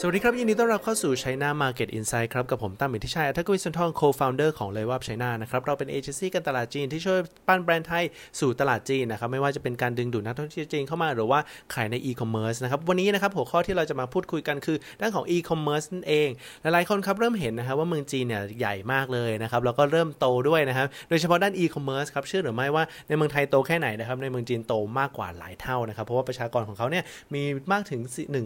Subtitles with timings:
[0.00, 8.04] สวัสดีครับ ยินดีต้อนรับเข้าสู่ China Market Insight ครับ กับผมตั้มอิทธิชัยอัธกวิสุนทร co-founder ของเลยว่าไชน่านะครับ เราเป็นเอเจนซี่การตลาดจีนที่ช่วยปั้นแบรนด์ไทย
[8.40, 11.40] สู่ตลาดจีนนะครับ ไม่ว่าจะเป็นการดึงดูดนักท่องเที่ยวจีนเข้ามาหรือว่า
[11.74, 16.28] ขายใน e-commerce นะครับ วันนี้นะครับหัวข้อที่เราจะมาพูดคุยกันคือด้านของ e-commerce นั่นเอง
[16.62, 27.42] หลายๆคนครับเริ่มเห็นนะครับว่าเมืองจีนเนี่ยใหญ่มากเลยนะครับแล้วก็เริ่มโตด้วยนะครับโดยเฉพาะด้าน e-commerce ครับเชื่อหรือไม่ว่าในเมืองไทยโตแค่ไหนนะครับในเมืองจีนโตมากกว่าหลายเท่านะครับเพราะว่าประชากรของเขาเนี่ยมี
[27.72, 28.00] มากถึง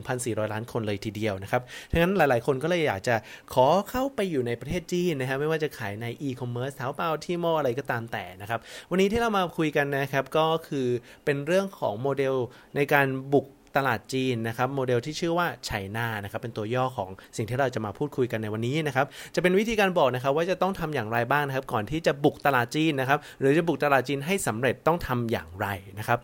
[0.05, 3.15] 1,400 ล้านคนเลยทีเดียวนะครับดังนั้นหลาย ๆ คนก็เลยอยากจะ
[3.55, 10.87] ขอเข้าไปอยู่ในประเทศจีนนะครับ ไม่ว่าจะขายใน e-commerce เท้าเป่าที่มออะไรก็ตามแต่นะครับ วันนี้ที่เรามาคุยกันนะครับก็คือ
[11.25, 12.35] เป็นเรื่องของโมเดล
[12.77, 13.47] ในการบุก
[13.79, 25.67] ตลาดจีนนะครับโมเดลที่ชื่อว่าไชน่านะครับเป็นตัวย่อของสิ่งที่เราจะมาพูดคุยกันในวันนี้นะครับจะเป็นวิธีการบอกนะครับว่าจะต้องทำอย่างไรบ้างนะครับก่อนที่จะบุกตลาดจีนนะครับหรือจะบุกตลาดจีนให้สำเร็จต้องทำอย่างไร
[25.99, 26.19] นะครับ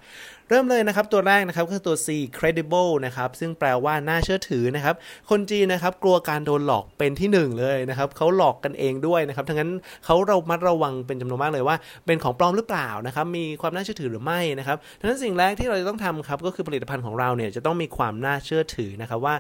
[0.51, 4.95] เริ่มเลยนะครับตัวแรกนะครับคือตัว C credible นะครับซึ่งแปลว่าน่าเชื่อถือนะครับ
[5.31, 9.71] คนจีนนะครับกลัวการโดนหลอกเป็นที่ 1 เลยนะครับเขาหลอกกันเองด้วยนะครับทั้งนั้น
[10.05, 19.35] เขาเรามัดระวังเป็นจำนวนมากเลยว่า เป็นของปลอมหรือเปล่านะครับมีความน่าเชื่อถือหรือไม่นะครับทั้งนั้นสิ่งแรกที่เราจะต้องทำครับก็คือผลิตภัณฑ์ของเราเนี่ยจะต้องมีความน่าเชื่อถือนะครับว่า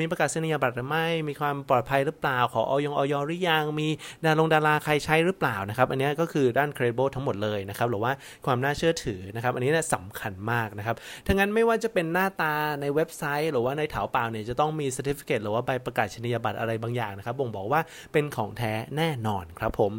[0.00, 3.88] มีประกาศนียบัตรหรือไม่มีความปลอดภัยหรือเปล่า ขอออยออยหรือยังมี
[4.24, 8.12] ดารงดาราใครใช้หรือเปล่านะครับอันนี้ก็คือด้าน credible ทั้งหมดเลยนะครับหรือว่า
[8.46, 17.80] ความน่าเชื่อถือนะครับอันนี้นะสำคัญมากนะครับทั้งนั้นไม่ว่าจะเป็นหน้าตาในเว็บไซต์ หรือว่าในแถวเปล่าเนี่ยจะต้องมี certificate หรือว่าใบประกาศนียบัตรอะไรบางอย่างนะครับบ่งบอกว่า
[18.12, 19.92] เป็นของแท้แน่นอนครับผม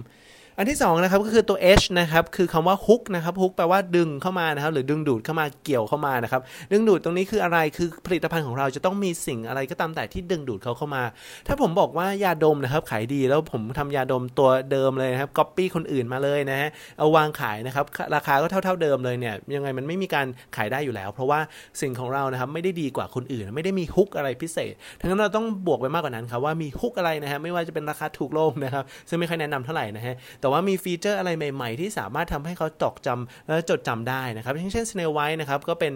[0.57, 11.03] อันที่2นะครับก็คือตัว H นะครับคือคำว่า hook นะครับ hook แปลว่าดึงเข้ามานะครับหรือดึงดูดเข้ามาเกี่ยวเข้ามานะครับดึงดูดตรงนี้คืออะไรคือผลิตภัณฑ์ของเราจะต้องมีสิ่งอะไรก็ตามแต่ที่ดึงดูดเขาเข้ามา
[11.47, 21.39] ถ้าผมบอกว่ายาดมนะครับขายดีแล้วผมทำยาดมตัวเดิมเลยนะครับก๊อปปี้คนอื่นมาเลยนะฮะเอาวางขายนะครับราคาก็เท่า ๆเดิมเลยเนี่ยยังไงมันไม่มีการขายได้อยู่แล้ว เพราะว่า
[21.81, 35.93] สิ่งของเรานะครับไม่ได้ดีกว่าคนอื่น ไม่ได้มี hook อะไรพิเศษทั้งนั้นเราต้องบวกไปมากกว่านั้นครับว่ามี hook อะไรนะฮะไม่ว่าจะเป็นราคาถูกลงนะครับซึ่งไม่ค่อยแนะนำเท่าไหร่นะฮะแต่ว่ามี feature อะไรใหม่ ๆ ที่สามารถทำให้เขาจดจำและจดจำได้นะครับเช่น Snail White นะครับก็เป็น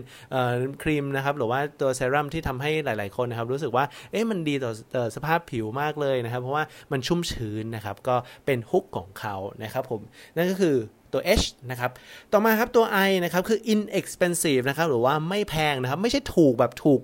[0.83, 10.01] ครีมนะครับหรือว่าตัวเซรั่มที่ทำให้หลาย ๆคนนะครับรู้สึกว่าเอ๊ะมันดีต่อสภาพผิวมากเลยนะครับ เพราะว่ามันชุ่มชื้นนะครับก็เป็นฮุกของเขานะครับผม
[10.35, 10.75] นั่นก็คือ
[11.15, 11.91] ตัว H นะครับ
[12.33, 16.99] ต่อมาครับตัว I นะครับคือ inexpensive นะครับหรือว่าไม่แพงนะครับ ไม่ใช่ถูกแบบถูก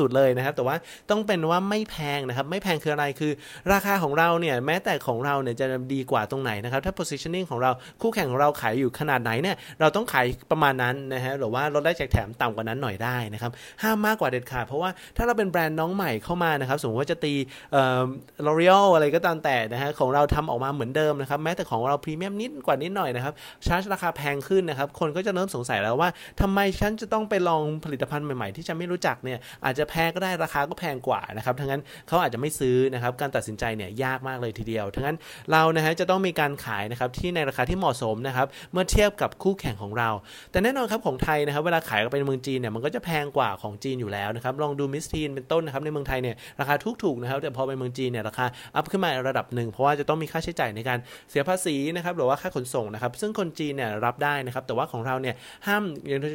[0.04, 0.76] ุดๆเลยนะครับ แต่ว่า
[1.10, 3.32] ต้องเป็นว่าไม่แพงนะครับ ไม่แพงคืออะไรคือ
[3.72, 7.70] ราคาของเราเนี่ยแม้แต่ของเราเนี่ยจะดีกว่าตรงไหนนะครับ ถ้า positioning ของเรา
[8.02, 13.52] คู่แข่งของเราขายอยู่ขนาดไหนเนี่ยเราต้องขายประมาณนั้นนะฮะหรือว่าลดได้แจกแถมต่ำกว่านั้นหน่อยได้นะครับ
[13.82, 17.34] ห้ามมากกว่าเด็ดขาดเพราะว่าถ้าเราเป็นแบรนด์น้องใหม่เข้ามานะครับสมมติว่าจะตี
[17.72, 18.02] เอ่อ
[18.46, 23.34] L'Oreal อะไรก็ตามแต่นะฮะของเราทำออกมาเหมือนเดิมนะครับแม้แต่ของเราพรีเมียมนิดกว่านิดหน่อยนะครับ
[23.66, 26.08] ชาร์จราคาแพงขึ้นนะครับ คนก็จะเริ่มสงสัยแล้วว่า
[26.40, 35.16] ทำไมฉันจะต้องไปลองผลิตภัณฑ์ใหม่ๆ ที่ฉันไม่รู้จักเนี่ยอาจจะแพงก็ได้ราคาก็แพงกว่านะครับทั้งนั้นเขาอาจจะไม่ซื้อนะครับการตัดสินใจเนี่ยยากมากเลยทีเดียวทั้งนั้น
[35.52, 40.08] เรานะฮะจะต้องมีการขายนะครับที่ในราคาที่เหมาะสมนะครับเมื่อเทียบกับคู่แข่งของเรา
[40.50, 50.98] แต่แน่นอนครับของไทยนะครับเวลาขายไปในเมืองจีนเนี่ยมันก็จะแพงกว่าของจีนอยู่แล้วนะครับลองดูมิสทีนเป็นต้นนะครับในเมืองไทยเนี่ยราคาถูกๆนะครับแต่พอไปเมืองจีนเนี่ยราคาอัพขึ้นมาระดับหนึ่งเพราะว่าจะต้องมีค่าใช้จ่ายในการ
[51.30, 55.34] เสียภาษีนะครับหรือว่าค่าขนส่งนะครับซึ่งคนจีนเนี่ยรับได้นะครับแต่ว่าของเราเนี่ย
[55.66, 55.82] ห้าม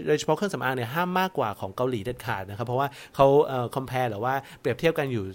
[0.07, 5.25] โดยเฉพาะเครื่องสำอางเนี่ยห้ามมากกว่าของเกาหลีเด็ดขาดนะครับเพราะว่าเขาเอ่อคอมเพลหรือว่าเปรียบเทียบกันอยู่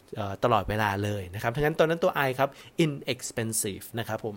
[0.44, 2.48] ตลอดเวลาเลยนะครับทั้งนั้นตัวนั้นตัว I ครับ
[2.84, 4.34] inexpensive นะครับผม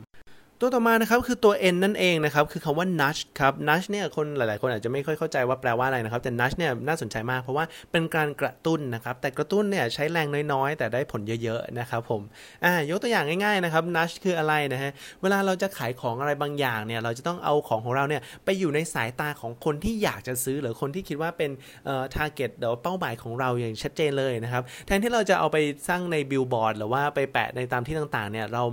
[0.63, 12.21] ตัวต่อมานะครับคือตัว N นั่นเองนะครับคือคำว่า nudge ครับ nudge เนี่ยคนหลาย ๆ คนอาจจะไม่ค่อยเข้าใจว่าแปลว่าอะไรนะครับแต่ nudge เนี่ยน่าสนใจมากเพราะว่าเป็นการกระตุ้นนะครับแต่กระตุ้นเนี่ยใช้แรงน้อย ๆ แต่ได้ผลเยอะ ๆ นะครับผม
[12.65, 21.51] อ่ายกตัวอย่างง่าย ๆ นะครับ nudge คืออะไรนะฮะเวลาเราจะขายของอะไรบางอย่างเนี่ยเราจะต้องเอาของของเราเนี่ยไปอยู่ในสายตาของคนที่อยากจะซื้อหรือคนที่คิดว่าเป็น
[21.85, 25.57] เอ่อ target เดี๋ยวเป้าหมายของเราอย่างชัดเจนเลยนะครับแทนที่เราจะเอาไป
[25.87, 28.63] สร้างในบิลบอร์ดหรือว่าไปแปะในตามที่ต่าง ๆ เนี่ยเรา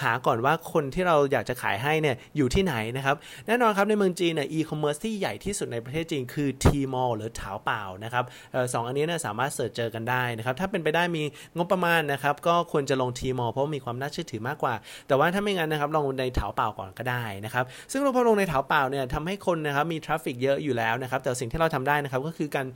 [0.00, 8.24] หาก่อนว่าคนที่เราอยากอยากจะขายให้เนี่ยอยู่ที่ไหนนะครับ แน่นอนครับในเมืองจีนเนี่ยอีคอมเมิร์ซที่ใหญ่ที่สุดในประเทศจีนคือ Tmall หรือ Taobao นะครับ
[8.72, 11.22] สองอันนี้เนี่ยสามารถ search เจอกันได้นะครับ ถ้าเป็นไปได้มี
[11.56, 14.74] งบประมาณนะครับ ก็ควรจะลง Tmall เพราะมีความน่าเชื่อถือมากกว่า
[15.08, 22.66] แต่ว่าถ้าไม่งั้นนะครับลองใน Taobao ก่อนก็ได้นะครับ ซึ่งเราพอลงใน Taobao เนี่ยทำให้คนนะครับมี traffic เยอะอยู่แล้วนะครับ แต่สิ่งที่เราทำได้นะครับก็คือการ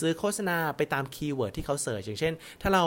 [0.00, 2.32] ซื้อโฆษณาไปตาม keyword ที่เขา search อย่างเช่น
[2.62, 2.84] ถ้าเรา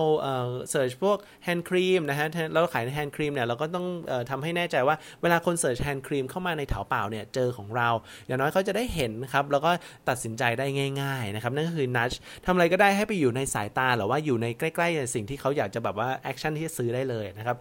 [0.69, 3.87] search พวก hand cream นะฮะเราขายใน hand cream เนี่ยเราก็ต้อง
[4.29, 7.89] ทำให้แน่ใจว่าเวลาคน search hand cream เข้ามาใน Taobao เนี่ยเจอของเรา
[8.27, 9.71] อย่างน้อยเขาจะได้เห็นครับ แล้วก็
[10.09, 10.65] ตัดสินใจได้
[11.01, 12.11] ง่ายๆนะครับ นั่นก็คือนัช
[12.45, 17.57] ทำอะไรก็ได้ให้ไปอยู่ในสายตาหรือว่าอยู่ในใกล้ๆ สิ่งที่เขาอยากจะแบบว่า action ที่จะซื้อได้เลยนะครับ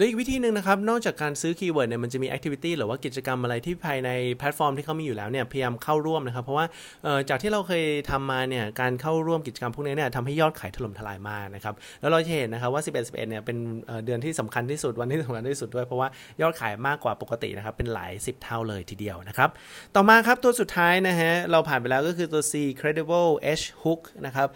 [0.00, 6.66] และอีกวิธีหนึ่งนะครับ นอกจากการซื้อ keyword เนี่ยมันจะมี activity หรือว่ากิจกรรมอะไรที่ภายในแพลตฟอร์มที่เขามีอยู่แล้วเนี่ยพยายามเข้าร่วมนะครับ เพราะว่า
[7.28, 13.56] จากที่เราเคยทำมาเนี่ยการเข้าร่วมกิจกรรมพวกนี้เนี่ยทำให้ยอดขายถล่มทลายมากนะครับแล้วเราจะเห็นนะครับว่า 11 11เนี่ยเป็น
[14.04, 16.08] เดือนที่สำคัญที่สุดวันที่สำคัญที่สุดด้วย เพราะว่า
[16.42, 19.48] ยอดขายมากกว่าปกตินะครับเป็นหลาย 10 เท่าเลยทีเดียวนะครับ
[19.94, 23.30] ต่อมาครับตัวสุดท้ายนะฮะเราผ่านไปแล้วก็คือตัว C credible
[23.60, 24.48] H hook นะครับ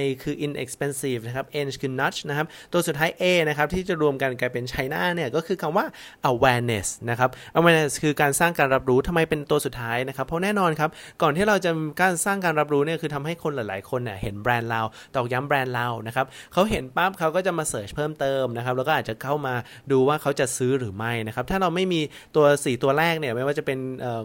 [0.00, 5.86] I คือ inexpensive นะครับ N คือ nudge นะครับตัวสุดท้าย A นะครับที่จะรวมกันกลายเป็น China เนี่ยก็คือคำว่า
[6.30, 10.90] awareness นะครับ awareness คือการสร้างการรับรู้ทำไมเป็นตัวสุดท้ายนะครับ เพราะแน่นอนครับ
[11.22, 11.70] ก่อนที่เราจะ
[12.02, 14.80] การสร้างการรับรู้เนี่ยคือทำให้คนหลาย ๆ คนเนี่ยเห็นแบรนด์เรา
[15.14, 19.54] ตอกย้ำแบรนด์เรานะครับเขาเห็นปั๊บเขาก็จะมาเสิร์ชเพิ่มเติมนะครับแล้วก็อาจจะเข้ามา
[19.92, 22.00] ดูว่าเขาจะซื้อหรือไม่นะครับถ้าเราไม่มี
[22.36, 23.78] ตัว 4 ตัวแรกเนี่ยไม่ว่าจะเป็น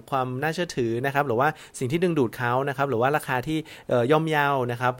[0.09, 1.47] ความน่าเชื่อถือนะครับหรือว่า
[1.79, 3.57] สิ่งที่ดึงดูดเขานะครับหรือว่าราคาที่
[4.11, 4.93] ย่อมเยาวนะครับ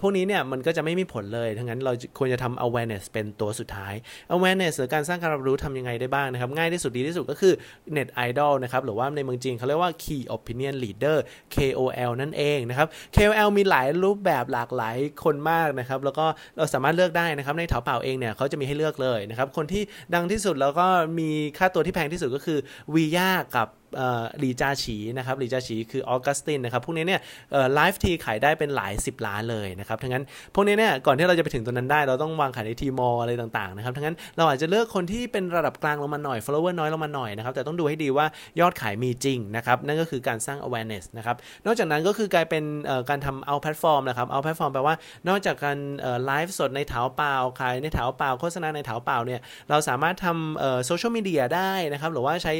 [0.00, 3.94] พวกนี้เนี่ยมันก็จะไม่มีผลเลยทั้งนั้นเราควรจะทำ awareness เป็นตัวสุดท้าย
[4.36, 7.52] awareness หรือการสร้างการรับรู้ทำยังไงได้บ้างนะครับ ง่ายที่สุดดีที่สุดก็คือ
[7.96, 11.16] Net Idol นะครับหรือว่าในเมืองจีนเขาเรียกว่า Key Opinion Leader
[11.54, 16.26] KOL นั่นเองนะครับ KOL มีหลายรูปแบบหลากหลายคนมากนะครับ แล้วก็
[16.56, 19.82] เราสามารถเลือกได้นะครับในเถาเป่าเองเนี่ยเขาจะมีให้เลือกเลยนะครับคนที่
[20.14, 20.86] ดังที่สุดแล้วก็
[21.18, 22.58] มีค่าตัวที่แพงที่สุดก็คือ
[22.94, 23.68] วีย่ากับ
[24.38, 27.20] หลีจาฉีนะครับหลีจาฉีคือออกัสตินนะครับพวกนี้เนี่ย
[27.74, 38.26] ไลฟ์ทีขายได้เป็นหลาย 10 ล้านเลยนะครับทั้งนั้นพวกนี้เนี่ยก่อนที่เราจะไปถึงตัวนั้นได้เราต้องวางขายใน Tmall อะไรต่างๆนะครับทั้งนั้นเราอาจจะเลือกคนที่เป็นระดับกลางลงมาหน่อย follower น้อยลงมาหน่อยนะครับแต่ต้องดูให้ดีว่า
[38.60, 42.64] ยอดขายมีจริงนะครับนั่นก็คือการสร้าง awareness นะครับนอกจากนั้นก็คือกลายเป็น
[43.10, 44.94] การทำ out platform นะครับ out platform แปลว่า
[45.28, 45.78] นอกจากการ
[46.26, 49.40] ไลฟ์สดใน Taobao ขายใน Taobao โฆษณาใน Taobao เนี่ย
[49.70, 52.54] เราสามารถทำ social media ได้นะครับหรือว่าใช้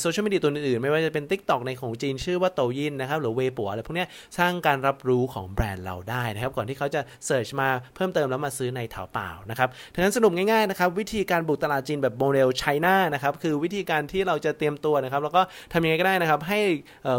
[0.00, 4.06] social media ตัวอื่นๆ ไม่ว่าจะเป็น TikTok ในของจีนชื่อว่า Douyin นะครับหรือเวปัวอะไรพวกนี้
[4.38, 16.58] สร้างการรับรู้ของแบรนด์เราได้นะครับก่อนที่เขาจะ search มาเพิ่มเติมแล้วมาซื้อใน Taobao นะครับทั้งนั้นสรุปง่ายๆนะครับวิธีการบุกตลาดจีนแบบ model China นะครับคือวิธีการที่เราจะเตรียมตัวนะครับแล้วก็ทำยังไงก็ได้นะครับให้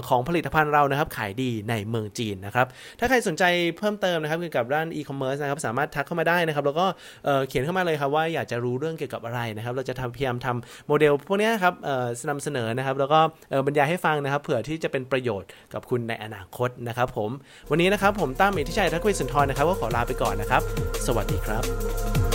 [0.10, 2.68] ของผลิตภัณฑ์เรานะครับขายดีในเมืองจีนนะครับ
[3.00, 3.44] ถ้าใครสนใจ
[3.78, 6.86] เพิ่มเติมนะครับเกี่ยวกับด้านอีคอมเมิร์ซนะครับสามารถทักเข้ามาได้นะครับแล้วก็
[7.48, 11.74] เขียนเข้ามาเลยครับว่าอยากจะรู้เรื่องเกี่ยวกับอะไรนะครับเราจะทำพยายามทำโมเดลพวกนี้ครับ
[12.30, 13.20] นำเสนอนะครับแล้วก็
[13.66, 17.30] บรรยายให้ฟังนะครับ เผื่อที่จะเป็นประโยชน์กับคุณในอนาคตนะครับผม
[17.70, 20.62] วันนี้นะครับผมตั้มอิทธิชัยทักวิสุนทรนะครับก็ขอลาไปก่อนนะครับ
[21.06, 22.35] สวัสดีครับ